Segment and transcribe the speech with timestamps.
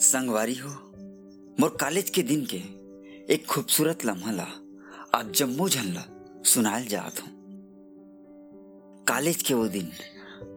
[0.00, 0.70] संगवारी हो,
[1.60, 2.60] मोर कॉलेज के दिन के
[3.34, 4.46] एक खूबसूरत लम्हा ला
[5.14, 6.04] आज जम्मू झनला
[6.44, 7.28] सुनाल जात हूँ।
[9.08, 9.90] कॉलेज के वो दिन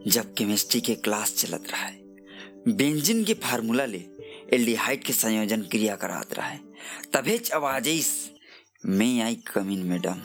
[0.06, 4.04] जब केमिस्ट्री के क्लास चलत रहा है बेंजिन के फार्मूला ले
[4.52, 6.60] एल्डिहाइड के संयोजन क्रिया करात रहा है
[7.12, 7.88] तभे आवाज़
[8.86, 10.20] मैं आई कमीन मैडम,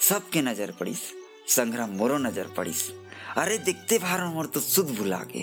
[0.00, 2.90] सबके नज़र पड़ीस। संग्राम मोरो नज़र पड़ीस।
[3.36, 5.40] अरे देखते भार मोर तो सुध भुला के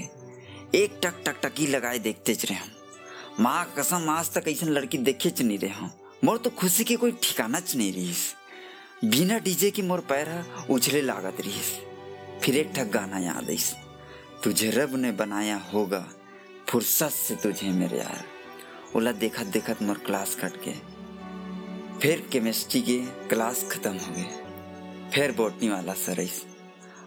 [0.77, 2.77] एक टक टक टकी लगाए देखते च रहे
[3.39, 5.87] माँ कसम, आज तक ऐसा लड़की देखे च नहीं रहे
[6.23, 8.33] मोर तो खुशी के कोई ठिकाना च नहीं रहीस।
[9.05, 10.27] बिना डीजे की मोर पैर
[10.69, 11.71] उछले लागत रहीस।
[12.43, 13.73] फिर एक ठक गाना याद आईस।
[14.43, 16.05] तुझे रब ने बनाया होगा,
[16.69, 18.23] फुर्सत से तुझे मेरे यार।
[18.95, 20.73] ओला देखत देखत मोर क्लास कट के
[21.99, 22.97] फिर केमिस्ट्री के
[23.27, 24.48] क्लास खत्म हो गए।
[25.13, 26.41] फिर बोटनी वाला सरईस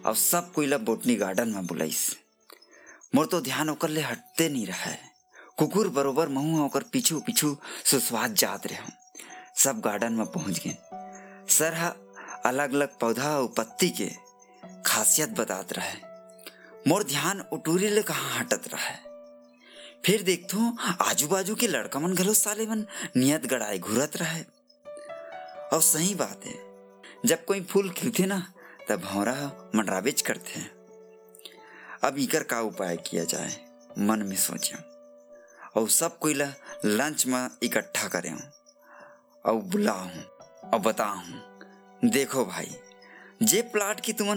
[0.06, 2.01] अब सब कोई ला बोटनी गार्डन में बुलाईस
[3.15, 4.99] मोर तो ध्यान ओकर ले हटते नहीं रहा है।
[5.59, 8.79] कुकुर बरोबर महू होकर पीछू पीछू सुस्वाद जात रहे
[9.57, 10.76] सब गार्डन में पहुँच गए।
[11.49, 11.88] सर हा
[12.46, 14.10] अलग अलग पौधा और पत्ती के
[14.87, 15.93] खासियत बतात रहा।
[16.88, 19.01] मोर ध्यान उटूरी ले कहाँ हटत रहा है।
[20.07, 22.85] फिर देखतो आजू बाजू के लड़का मन घलो साले मन
[23.16, 24.43] नियत गड़ाए घुरत रहे।
[25.73, 26.71] और सही बात है
[27.26, 28.52] जब कोई फूल खिलते ना,
[28.88, 30.70] तब भौरा मंडरावेज करते हैं।
[32.04, 33.60] अब इकर का उपाय किया जाए,
[33.98, 34.74] मन में सोचे।
[35.80, 36.52] और सब कोई ला
[36.84, 38.34] लंच में इकट्ठा करे।
[39.46, 40.10] और बुलाऊं,
[40.70, 41.23] और बताऊँ,
[42.04, 42.76] देखो भाई,
[43.42, 44.29] जे प्लाट की तुम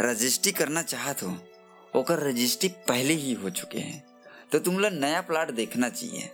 [0.00, 1.38] रजिस्ट्री करना चाहत हो,
[1.96, 4.06] ओकर रजिस्ट्री पहले ही हो चुके हैं।
[4.52, 6.32] तो तुम लोग नया प्लाट देखना चाहिए।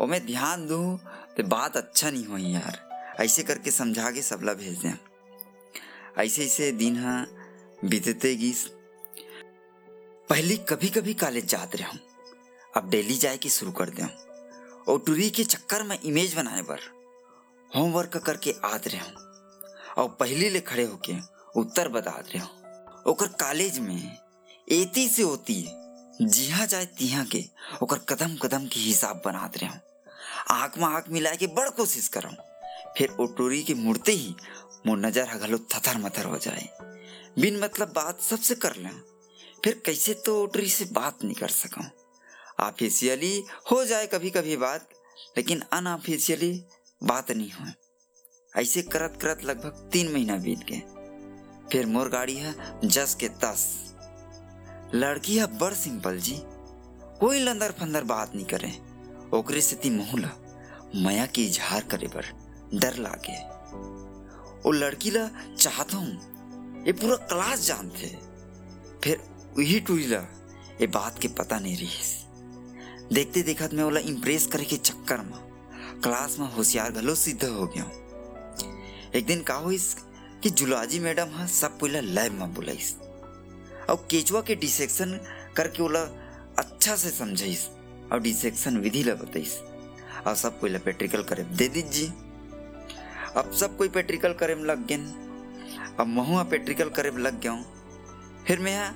[0.00, 0.98] और मैं ध्यान दूँ
[1.36, 2.89] तो बात अच्छा नहीं हुई यार।
[3.20, 4.92] ऐसे करके समझा के सबला भेज दें।
[6.18, 7.26] ऐसे ऐसे दिन हाँ
[7.84, 8.66] बीतते गीस
[10.28, 11.98] पहले कभी कभी कॉलेज जाते रहे।
[12.76, 14.06] अब डेली जाए के शुरू कर दें।
[14.88, 16.80] और टूरी के चक्कर में इमेज बनाए पर
[17.70, 19.14] होमवर्क करके आत रहे। हूँ
[19.98, 21.14] और पहले ले खड़े होके
[21.60, 24.16] उत्तर बतात रहे। हूँ ओकर कॉलेज में
[24.68, 25.64] एती से होती
[26.22, 27.44] जिहा जाए तिहा के
[27.82, 29.80] ओकर कदम कदम के हिसाब बनात रहे। हूँ
[30.50, 32.32] आँख में आँख मिला के बड़ कोशिश करऊँ
[32.98, 34.34] फिर ओ टोरी के मुड़ते ही
[34.86, 36.68] मोर नज़र हगलो थथर मथर हो जाए।
[37.38, 39.00] बिन मतलब बात सबसे कर लें।
[39.64, 41.84] फिर कैसे तो ओटरी से बात नहीं कर सकूँ।
[42.60, 44.88] ऑफिशियली हो जाए कभी कभी बात,
[45.36, 46.52] लेकिन अनऑफिशियली
[47.02, 47.66] बात नहीं हो
[48.52, 50.82] ऐसे करत करत लगभग तीन महीना बीत गए।
[51.72, 53.66] फिर मोर गाड़ी है जस के तस।
[54.94, 56.36] लड़की है बड़ सिंपल जी।
[57.20, 58.70] कोई लंदर फंदर बात नहीं करे।
[59.38, 60.30] ओकरे से ती मोहला,
[60.96, 62.26] मया की इजहार करे बर
[62.74, 63.38] डर लागे।
[64.64, 68.16] वो लड़की ला चाहता हूँ, ये पूरा क्लास जानते
[69.04, 69.20] फिर
[69.58, 70.18] वही टूरी ला,
[70.80, 72.18] ये बात के पता नहीं रही
[73.14, 75.38] देखते देखत मैं ओला इम्प्रेस करे के चक्कर में,
[76.02, 77.90] क्लास में होशियार घलो सिद्ध हो गया
[79.14, 79.94] एक दिन का हुईस
[80.42, 82.94] कि जुलाजी मैडम हा, सब पहला लैब में बुलाईस
[83.90, 85.18] और केचुआ के डिसेक्शन
[85.56, 86.00] करके ओला
[86.58, 87.68] अच्छा से समझाइस।
[88.12, 89.58] और डिसेक्शन विधि ला बताइस।
[90.26, 92.12] और सब कोई पेट्रिकल करे, दे दीजिए।
[93.36, 94.96] अब सब कोई पेट्रिकल करे में लग गए
[96.00, 98.92] अब महुआ पेट्रिकल करे में लग गया हूँ। फिर मैं यहाँ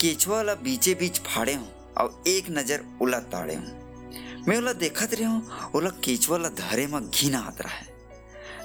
[0.00, 1.68] केचुआ ला बीचे बीच फाड़े हूँ
[1.98, 6.86] और एक नज़र उला ताड़े हूँ। मैं ओला देखत रहे हूँ ओला केचुआ ला धरे
[6.86, 7.86] में घी ना आत रहा है।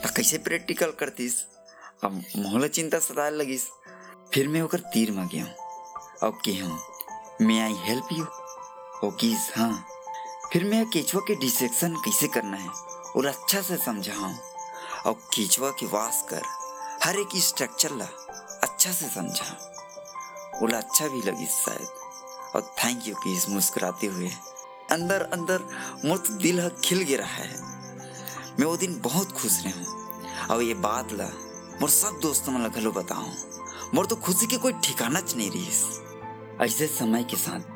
[0.04, 1.46] तो कैसे प्रैक्टिकल करतीस?
[2.04, 3.68] अब मोहला चिंता सताए लगिस।
[4.34, 5.54] फिर मैं ओकर तीर में गया हूँ।
[6.24, 6.80] और के हूँ
[7.42, 8.26] मैं आई हेल्प यू?
[9.04, 9.86] ओ किस हाँ।
[10.54, 12.70] फिर मैं केचुआ के डिसेक्शन कैसे करना है
[13.16, 14.34] और अच्छा से समझा हूँ
[15.06, 16.42] और केचुआ की वास कर
[17.04, 18.06] हर एक स्ट्रक्चर ला
[18.64, 21.88] अच्छा से समझा। ओला अच्छा भी लगी शायद।
[22.56, 24.30] और थैंक यू किस मुस्कुराते हुए
[24.92, 25.58] अंदर अंदर
[26.06, 27.50] तो दिल खिल गिरा है।
[28.60, 31.30] मैं वो दिन बहुत खुश रहा हूँ। और ये बात ला
[31.82, 33.34] मोर सब दोस्तों में घलो बताऊँ।
[33.94, 37.74] मोर तो खुशी के कोई ठिकाना च नहीं रही ऐसे समय के साथ।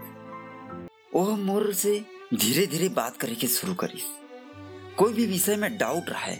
[1.15, 1.99] वो मोर से
[2.33, 4.03] धीरे धीरे बात करे के शुरू करी
[4.97, 6.37] कोई भी विषय में डाउट रहा है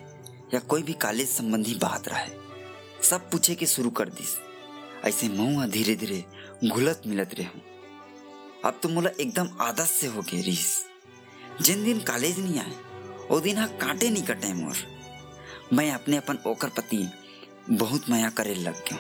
[0.53, 2.25] या कोई भी कॉलेज संबंधी बात रहा
[3.03, 4.35] सब पूछे के शुरू कर दिस।
[5.05, 6.23] ऐसे मऊआ धीरे धीरे
[6.67, 7.61] घुलत मिलत रहे हूँ।
[8.65, 10.85] अब तो मोला एकदम आदत से हो गए रीस
[11.61, 12.71] जिन दिन कॉलेज नहीं आए,
[13.31, 14.75] वो दिन हाँ कांटे नहीं कटे मोर
[15.73, 17.07] मैं अपने अपन ओकर पति
[17.69, 18.99] बहुत माया करे लग गया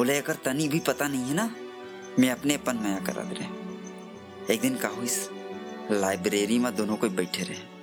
[0.00, 1.50] ओले अगर तनी भी पता नहीं है ना,
[2.18, 4.90] मैं अपने अपन माया करा दे एक दिन का
[5.92, 7.75] लाइब्रेरी में दोनों कोई बैठे रहे।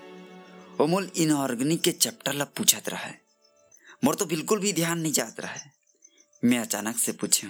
[0.79, 3.19] वो मोल इनऑर्गेनिक के चैप्टर ला पूछत रहा है।
[4.03, 5.71] मोर तो बिल्कुल भी ध्यान नहीं जात रहा है।
[6.43, 7.47] मैं अचानक से पूछे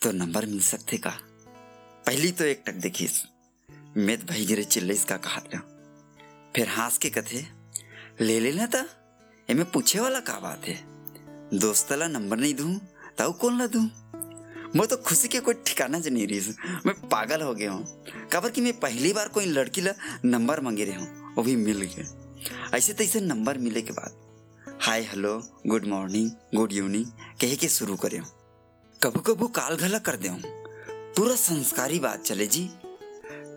[0.00, 1.10] तो नंबर मिल सकते का?
[2.06, 3.22] पहली तो एक टक देखिस,
[3.96, 5.58] मेद भाई गिरे चिल्ले इसका कहा था
[6.56, 7.44] फिर हंस के कथे,
[8.20, 8.86] ले लेना था
[9.48, 10.78] एमे पूछे वाला का बात है?
[11.54, 12.74] दोस्त ला नंबर नहीं दूँ,
[13.18, 13.88] ताऊ कौन ला दूँ?
[14.76, 16.54] मैं तो खुशी के कोई ठिकाना ज नहीं रही
[16.86, 19.92] मैं पागल हो गया हूँ। कबर कि मैं पहली बार कोई लड़की ला
[20.24, 22.04] नंबर मांगे रहे हूँ, वो भी मिल गए
[22.76, 24.12] ऐसे तैसे नंबर मिले के बाद,
[24.82, 25.36] hi, hello,
[25.66, 27.04] good morning, good evening,
[27.40, 28.20] कहे के शुरू करे
[29.00, 30.30] कभू कभू काल घला कर दे
[31.16, 32.68] पूरा संस्कारी बात चले जी।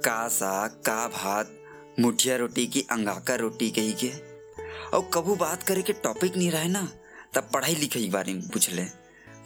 [0.06, 1.58] का साग, का भात,
[2.00, 4.10] मुठिया रोटी की अंगाका रोटी कही के
[4.90, 6.88] और कभू बात करे के टॉपिक नहीं रहे ना,
[7.34, 8.86] तब पढ़ाई लिखाई बारे में पूछ ले।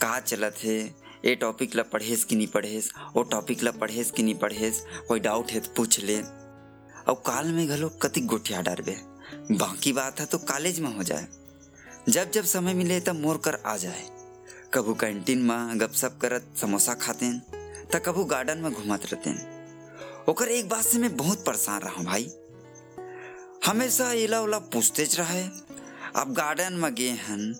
[0.02, 2.92] कहा चलत है ये टॉपिक ला पढ़ेस कि नहीं पढ़ेस?
[3.18, 4.86] ओ टॉपिक ला पढ़ेस कि नहीं पढ़ेस?
[5.08, 8.98] कोई डाउट है तो पूछ ले। और काल में घलो कति गोठिया डरबे।
[9.56, 11.28] बाकी बात है तो कॉलेज में हो जाए।
[12.10, 14.06] जब जब समय मिले तब मोर कर आ जाए।
[14.74, 17.32] कभू कैंटीन में गपशप करत समोसा खाते
[17.86, 19.34] त कभू गार्डन में घूमत रहते
[20.32, 22.32] ओकर एक बात से मैं बहुत परेशान रहा भाई।
[23.66, 25.42] हमेशा इला उला पूछते रहा
[26.22, 27.54] अब गार्डन में गए हन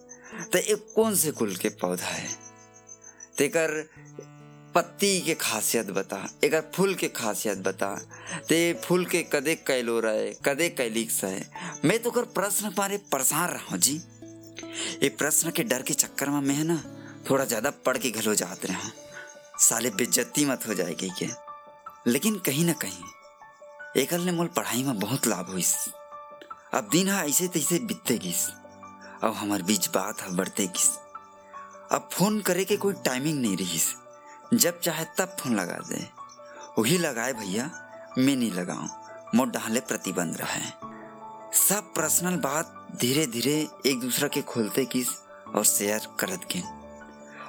[0.54, 2.45] तो एक कौन से कुल के पौधा है?
[3.38, 3.72] तेकर
[4.76, 7.94] पत्ती के खासियत बता एक फूल के खासियत बता।
[8.50, 11.52] ते फूल के कदे कैलो रहे, कदे कैलिक्स है?
[11.86, 13.96] मैं तो कर प्रश्न मारे परेशान रहा हूँ जी।
[15.04, 16.78] ये प्रश्न के डर के चक्कर में मैं ना,
[17.30, 18.90] थोड़ा ज़्यादा पढ़ के घलो जाते रहा।
[19.60, 21.30] साले बेज्जती मत हो जाएगी के
[22.08, 25.64] लेकिन कहीं ना कहीं एकल ने मोल पढ़ाई में बहुत लाभ हुई
[26.74, 28.46] अब दिन हा, ऐसे तैसे बीतते गिस।
[29.24, 30.90] अब हमार बीच बात हा, बढ़ते गिस।
[31.92, 33.80] अब फ़ोन करे के कोई टाइमिंग नहीं रही
[34.54, 36.08] जब चाहे तब फ़ोन लगा दे।
[36.80, 37.72] वही लगाए भैया,
[38.18, 38.90] मैं नहीं लगाऊँ।
[39.36, 40.60] मोर डाले प्रतिबंध रहा।
[41.54, 45.08] सब पर्सनल बात धीरे धीरे एक दूसरा के खोलते किस
[45.56, 46.62] और शेयर करत के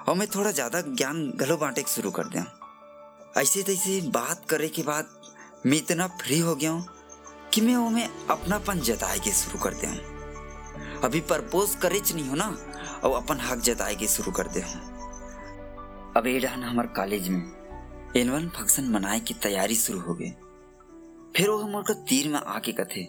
[0.08, 2.44] और मैं थोड़ा ज़्यादा ज्ञान गलो बांटे शुरू कर दिया
[3.36, 5.06] ऐसे तैसे बात करे के बाद
[5.66, 6.86] मैं इतना फ्री हो गया हूँ
[7.54, 9.86] कि मैं वो में अपनापन जताए के शुरू कर दे
[11.04, 12.56] अभी प्रपोज करे नहीं हो ना?
[13.04, 14.60] और अपन हक जताए के शुरू कर दे
[16.16, 17.42] अब ये डान हमारे कॉलेज में।
[18.16, 20.30] एनुअल फ़ंक्शन मनाए की तैयारी शुरू हो गई।
[21.36, 23.08] फिर वो मोर तीर में आके कथे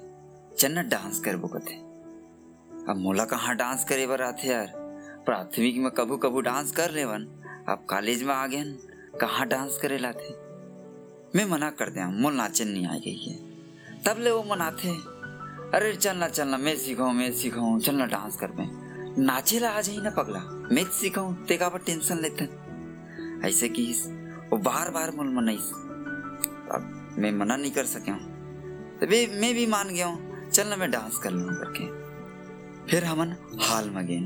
[0.58, 1.76] चन्ना डांस करबो कथे।
[2.90, 4.72] अब मोला कहाँ डांस करे बर आथे यार?
[5.26, 7.26] प्राथमिक में कभू कभू डांस कर लेवन
[7.70, 8.64] अब कॉलेज में आ गए
[9.22, 10.30] कहाँ डांस करे लाथे?
[11.36, 13.36] मैं मना कर दिया मोल नाचन नहीं आ गई है।
[14.04, 14.92] तब ले वो मनाथे
[15.78, 18.87] अरे चलना चलना मैं सीखाऊं मैं सिखाऊं चलना डांस कर में।
[19.20, 20.40] नाचे ला आ जाही ना पगला।
[20.72, 22.44] मैं सिखाऊं तेका पर टेंशन लेते
[23.48, 23.86] ऐसे की
[24.52, 25.70] वो बार बार मोल मनाइस।
[26.72, 30.90] अब मैं मना नहीं कर सके हूँ। तो मैं भी मान गया हूँ। चलना मैं
[30.92, 31.86] डांस कर लूँ करके।
[32.92, 34.20] फिर हमन हाल में गए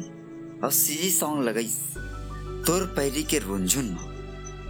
[0.60, 1.70] और सीजी सॉन्ग लगाई
[2.68, 3.96] तोर पैरी के रुंझुन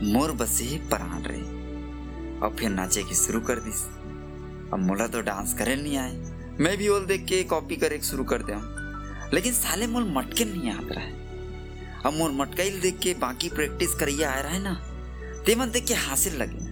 [0.04, 3.72] मोर बसे परान रहे। और फिर नाचे की शुरू कर दी
[4.74, 6.14] अब मोला तो डांस करे नहीं आए।
[6.60, 8.60] मैं भी ओल देख के कॉपी करे शुरू कर दिया
[9.34, 11.20] लेकिन साले मोल मटके नहीं आता रहा। है
[12.06, 14.74] अब मोर मटकाइल देख के बाकी प्रैक्टिस करिए आ रहा है ना
[15.46, 16.70] ते मन देख के हासिल लगे।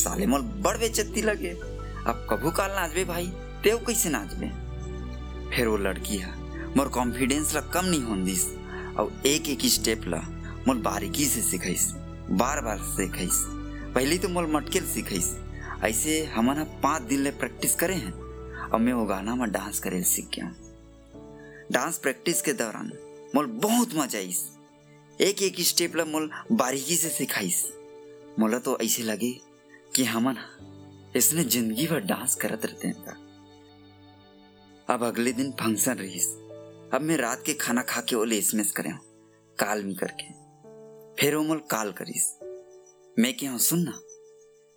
[0.00, 3.26] साले मोल बड़ बेचती लगे। अब कभू काल नाचबे भाई,
[3.64, 4.48] तेव कैसे नाचबे?
[5.50, 6.32] फिर वो लड़की है,
[6.76, 8.46] मोर कॉन्फिडेंस ला कम नहीं होन दिस
[8.98, 10.20] और एक एक स्टेप ला
[10.68, 11.90] मोल बारीकी से सिखाइस
[12.32, 13.44] बार बार सिखाइस।
[13.94, 15.36] पहले तो मोल मटकेल सिखाइस।
[15.84, 18.12] ऐसे हमन पाँच दिन ले प्रैक्टिस करे हैं।
[18.70, 20.52] और मैं वो गाना में डांस करे सीख गया
[21.70, 22.86] डांस प्रैक्टिस के दौरान
[23.34, 24.38] मोल बहुत मज़ा आईस।
[25.18, 27.62] एक एक स्टेप ला मोल बारीकी से सिखाइस
[28.38, 29.30] मोला तो ऐसे लगे
[29.96, 30.36] कि हमन
[31.16, 33.14] इसने ज़िंदगी भर डांस करत रहते हैं
[34.88, 36.26] अब अगले दिन फ़ंक्शन रहीस।
[36.94, 38.90] अब मैं रात के खाना खा के ओले एसमेस करे
[39.58, 40.28] काल मी करके।
[41.20, 42.26] फिर वो मोल काल करीस।
[43.16, 43.98] मैं क्या सुन ना।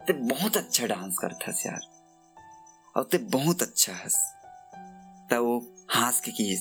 [0.01, 1.81] ते बहुत अच्छा डांस करता यार।
[2.95, 4.17] और ते बहुत अच्छा हंस।
[5.31, 5.57] तब वो
[5.95, 6.51] हंस के की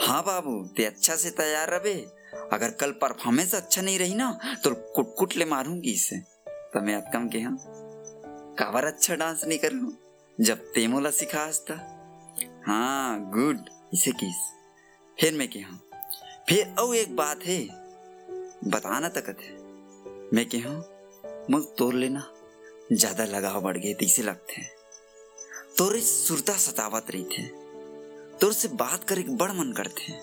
[0.00, 1.94] हाँ बाबू, ते अच्छा से तैयार रहे।
[2.52, 4.30] अगर कल परफॉर्मेंस अच्छा नहीं रही ना
[4.64, 6.16] तो कुट कुट ले मारूँगी इसे।
[6.74, 7.56] तो मैं कम के हाँ?
[8.58, 9.92] काबर अच्छा डांस नहीं कर लू
[10.38, 11.74] जब ते मोला सिखा हंसता
[12.66, 14.36] हाँ गुड इसे किस।
[15.18, 15.78] फिर मैं क्या
[16.48, 17.62] फिर और एक बात है,
[18.66, 19.58] बताना तक है।
[20.34, 20.70] मैं क्या
[21.50, 22.22] मुझ तोड़ लेना,
[22.92, 24.70] ज़्यादा लगाव बढ़ गए, तीसे लगते हैं।
[25.78, 27.42] तोरे सुरता सतावत रही थे।
[28.40, 30.20] तोर से बात करे बड़ मन करते हैं।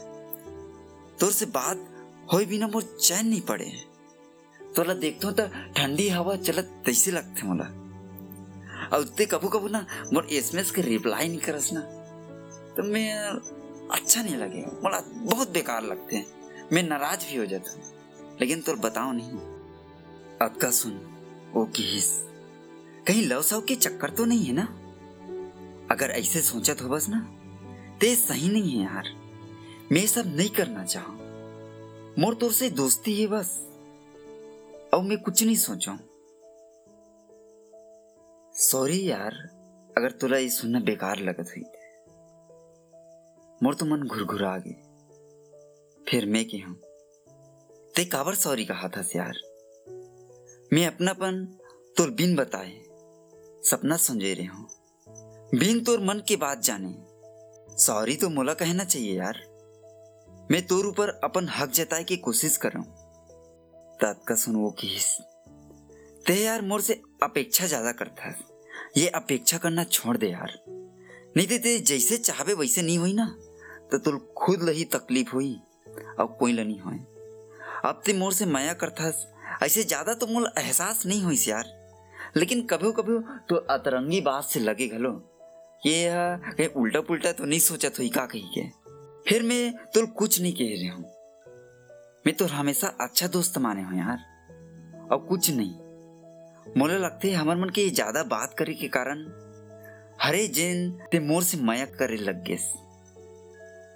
[1.20, 1.88] तोर से बात
[2.34, 3.72] हो बिना मोर चैन नहीं पड़े
[4.76, 7.66] तोला देखते तो ठंडी हवा चलत तैसे लगते मोला।
[8.94, 11.80] और ते कबू कबू ना मोर एसएमएस के रिप्लाई नहीं करस ना।
[12.74, 13.14] तो मैं
[13.92, 16.26] अच्छा नहीं लगे। मोला बहुत बेकार लगते हैं।
[16.74, 17.82] मैं नाराज़ भी हो जाता हूँ।
[18.42, 19.32] लेकिन तो बताओ नहीं।
[20.42, 20.94] अक्का सुन,
[21.58, 22.12] ओ की हिस
[23.08, 24.66] कहीं लव सव के चक्कर तो नहीं है ना?
[25.92, 27.37] अगर ऐसे सोचत हो बस ना
[28.02, 29.04] ते सही नहीं है यार।
[29.92, 31.04] मैं सब नहीं करना चाह।
[32.22, 33.60] मोर तोर से दोस्ती है बस।
[34.94, 36.00] अब मैं कुछ नहीं सोचा।
[38.54, 39.34] सॉरी यार,
[39.98, 41.64] अगर तुरा ये सुनना बेकार लगत हुई।
[43.64, 44.76] मोर तो मन घुरघुरा गए।
[46.10, 46.76] फिर मैं की हूँ।
[47.96, 49.34] ते काबर सॉरी कहा था यार।
[50.74, 51.46] मैं अपनापन
[51.98, 52.82] तोर बिन बताए,
[53.64, 54.70] सपना समझे रहे हूँ।
[55.60, 57.07] बिन तोर मन के बात जाने।
[57.78, 59.40] सॉरी तो मोला कहना चाहिए यार।
[60.52, 65.06] मैं तोर ऊपर अपन हक जताए की कोशिश कर रहा हूँ। तत्का सुन वो किस।
[66.28, 68.36] ते यार मोर से अपेक्षा ज़्यादा करता है।
[68.98, 70.58] ये अपेक्षा करना छोड़ दे यार।
[71.38, 73.26] नहीं तो ते जैसे चाहबे वैसे नहीं हुई ना।
[73.92, 75.54] तो तुल खुद लही तकलीफ़ हुई,
[76.20, 76.98] अब कोई ल नहीं होए।
[77.86, 79.12] अब ते मोर से माया करता
[79.64, 81.74] ऐसे ज़्यादा तो मोल एहसास नहीं हुई यार।
[82.38, 83.20] लेकिन कभी कभी
[83.50, 85.12] तो अतरंगी बात से लगे घलो।
[85.82, 88.62] ये कहीं उल्टा पुल्टा तो नहीं सोचा तो का कही के
[89.28, 91.04] फिर मैं तुल कुछ नहीं कह रही हूँ।
[92.26, 94.20] मैं तो हमेशा अच्छा दोस्त माने हूँ यार,
[95.12, 99.26] और कुछ नहीं। मोले लगते हमार मन के ज़्यादा बात करे के कारण
[100.22, 102.58] हरे जैन ते मोर से माया करे लग गए।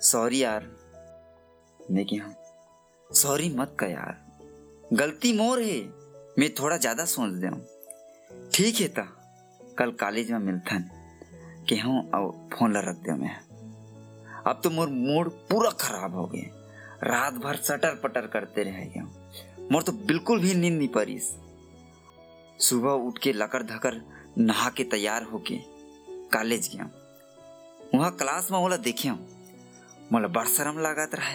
[0.02, 0.70] सॉरी यार
[1.80, 2.34] मैं क्या
[3.10, 4.18] सॉरी मत कर यार।
[4.94, 5.82] गलती मोर है,
[6.40, 7.50] मैं थोड़ा ज़्यादा सोच दे
[8.54, 9.08] ठीक है ता,
[9.78, 11.00] कल कॉलेज में मिलता कि
[11.80, 13.36] हूँ अब फ़ोन ला रख दे मैं।
[14.48, 16.58] अब तो मोर मूड पूरा खराब हो गया।
[17.03, 19.03] रात भर सटर पटर करते रह गया
[19.72, 21.30] मोर तो बिल्कुल भी नींद नहीं परीस
[22.60, 24.01] सुबह उठ के लकर धकर
[24.38, 25.58] नहा के तैयार होके
[26.34, 26.89] कॉलेज गया
[27.96, 29.12] वहाँ क्लास में मोला देखे
[30.12, 31.32] मोला बड़ शर्म लागत रहा।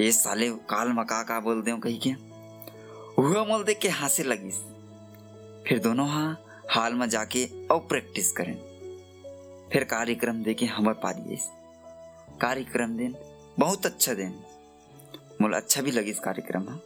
[0.00, 2.10] ये साले काल मका का बोल दे कही के?
[3.18, 4.60] हुआ मोल देख के हंसे लगिस।
[5.66, 6.38] फिर दोनों हाँ
[6.70, 8.54] हाल में जाके और प्रैक्टिस करें।
[9.72, 11.36] फिर कार्यक्रम देखे हमार पारी
[12.40, 13.14] कार्यक्रम दिन,
[13.58, 14.34] बहुत अच्छा दिन।
[15.40, 16.80] मोल अच्छा भी लगी इस कार्यक्रम हाँ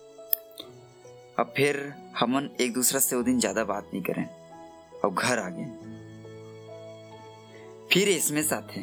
[1.38, 1.76] अब फिर
[2.18, 4.24] हमन एक दूसरा से वो दिन ज़्यादा बात नहीं करें।
[5.04, 5.64] और घर आ गए।
[7.92, 8.82] फिर इसमें साथ साथे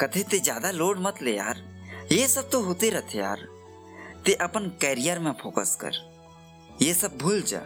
[0.00, 1.62] कथे ते ज़्यादा लोड मत ले यार।
[2.12, 3.46] ये सब तो होते रहते यार।
[4.26, 5.94] ते अपन कैरियर में फोकस कर।
[6.82, 7.62] ये सब भूल जा।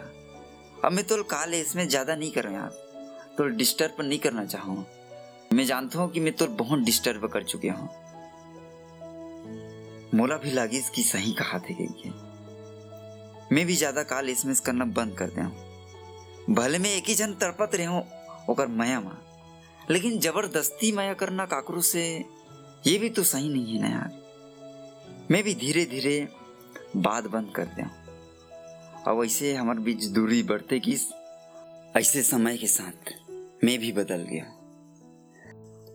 [0.85, 2.83] अब मैं तो काल इसमें ज़्यादा नहीं करूँ यार।
[3.37, 4.85] तो डिस्टर्ब नहीं करना चाहूँ।
[5.55, 7.89] मैं जानता हूँ कि मैं तो बहुत डिस्टर्ब कर चुके हूँ।
[10.13, 12.11] मोला भी लगी इसकी सही कहा थे गई
[13.51, 17.75] मैं भी ज़्यादा काल एसएमएस करना बंद कर दे भले मैं एक ही जन तड़पत
[17.75, 18.03] रहे हूँ,
[18.49, 19.21] ओकर माया माँ।
[19.91, 22.03] लेकिन ज़बरदस्ती माया करना काकरू से,
[22.87, 26.27] ये भी तो सही नहीं है ना यार। मैं भी धीरे धीरे
[26.97, 27.83] बात बंद कर दे
[29.03, 30.97] और ऐसे हमारे बीच दूरी बढ़ते कि
[31.95, 33.13] ऐसे समय के साथ
[33.63, 34.51] मैं भी बदल गया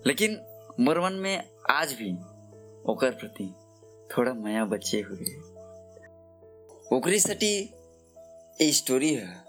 [0.07, 0.40] लेकिन
[0.80, 2.12] मोर मन में आज भी
[2.92, 3.54] ओकर प्रति
[4.16, 5.35] थोड़ा माया बचे हुए
[6.97, 7.75] ओकरी सटी
[8.61, 9.45] ये स्टोरी है,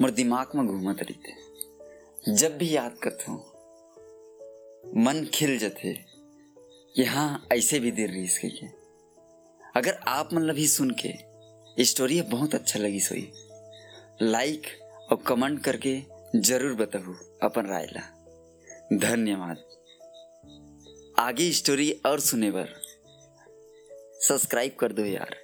[0.00, 3.42] मोर दिमाग में घूमत रहते जब भी याद करता हूँ
[5.04, 5.92] मन खिल जाते
[6.96, 8.66] कि हाँ ऐसे भी देर रही इसके के
[9.76, 13.32] अगर आप मतलब ही सुन के स्टोरी बहुत अच्छा लगी सोई,
[14.22, 14.62] लाइक
[15.12, 16.02] और कमेंट करके
[16.36, 17.14] ज़रूर बताओ
[17.48, 18.13] अपन राय ला।
[18.92, 19.56] धन्यवाद।
[21.18, 22.82] आगे स्टोरी और सुने पर
[24.20, 25.43] सब्सक्राइब कर दो यार।